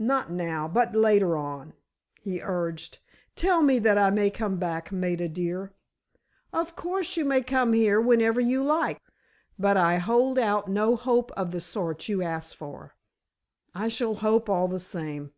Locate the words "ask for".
12.24-12.96